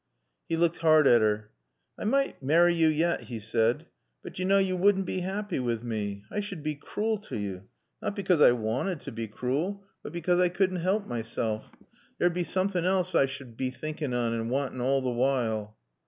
He 0.49 0.57
looked 0.57 0.79
hard 0.79 1.05
at 1.05 1.21
her. 1.21 1.51
"I 1.95 2.05
might 2.05 2.41
marry 2.41 2.73
yo' 2.73 2.87
yat," 2.87 3.25
he 3.25 3.37
said. 3.37 3.85
"But 4.23 4.39
yo' 4.39 4.47
knaw 4.47 4.57
you 4.57 4.75
wouldn' 4.75 5.03
bae 5.03 5.19
happy 5.21 5.59
wi' 5.59 5.77
mae. 5.83 6.23
I 6.31 6.39
sud 6.39 6.63
bae 6.63 6.73
crool 6.81 7.19
t' 7.19 7.35
yo'. 7.37 7.65
Nat 8.01 8.15
because 8.15 8.41
I 8.41 8.51
wanted 8.53 9.01
t' 9.01 9.11
bae 9.11 9.27
crool, 9.27 9.83
but 10.01 10.11
because 10.11 10.39
I 10.39 10.49
couldn' 10.49 10.77
halp 10.77 11.05
mysel. 11.05 11.65
Theer'd 12.17 12.33
bae 12.33 12.41
soomthin' 12.41 12.83
alse 12.83 13.13
I 13.13 13.27
sud 13.27 13.55
bae 13.55 13.69
thinkin' 13.69 14.11
on 14.11 14.33
and 14.33 14.49
wantin' 14.49 14.81
all 14.81 15.03
t' 15.03 15.11
while." 15.11 15.77